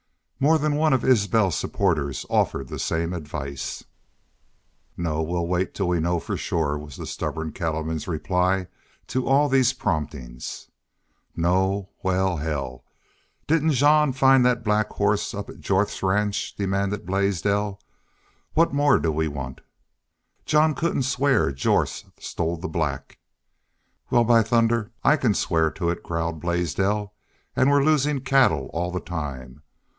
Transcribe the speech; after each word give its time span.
More 0.39 0.57
than 0.57 0.73
one 0.75 0.93
of 0.93 1.05
Isbel's 1.05 1.55
supporters 1.55 2.25
offered 2.27 2.69
the 2.69 2.79
same 2.79 3.13
advice. 3.13 3.83
"No; 4.97 5.21
we'll 5.21 5.45
wait 5.45 5.75
till 5.75 5.87
we 5.87 5.99
know 5.99 6.19
for 6.19 6.35
shore," 6.35 6.79
was 6.79 6.95
the 6.95 7.05
stubborn 7.05 7.51
cattleman's 7.51 8.07
reply 8.07 8.65
to 9.05 9.27
all 9.27 9.47
these 9.47 9.73
promptings. 9.73 10.71
"Know! 11.35 11.89
Wal, 12.01 12.37
hell! 12.37 12.83
Didn't 13.45 13.73
Jean 13.73 14.11
find 14.13 14.43
the 14.43 14.55
black 14.55 14.89
hoss 14.93 15.35
up 15.35 15.47
at 15.51 15.59
Jorth's 15.59 16.01
ranch?" 16.01 16.55
demanded 16.55 17.05
Blaisdell. 17.05 17.79
"What 18.55 18.73
more 18.73 18.97
do 18.97 19.11
we 19.11 19.27
want?" 19.27 19.61
"Jean 20.47 20.73
couldn't 20.73 21.03
swear 21.03 21.51
Jorth 21.51 22.05
stole 22.19 22.57
the 22.57 22.67
black." 22.67 23.19
"Wal, 24.09 24.23
by 24.23 24.41
thunder, 24.41 24.91
I 25.03 25.15
can 25.17 25.35
swear 25.35 25.69
to 25.69 25.91
it!" 25.91 26.01
growled 26.01 26.39
Blaisdell. 26.39 27.13
"An' 27.55 27.69
we're 27.69 27.83
losin' 27.83 28.21
cattle 28.21 28.71
all 28.73 28.91
the 28.91 28.99
time. 28.99 29.61